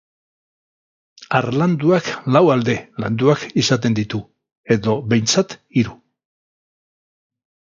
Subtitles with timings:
[1.39, 4.23] Harlanduak lau alde landuak izaten ditu,
[4.77, 5.95] edo behintzat hiru.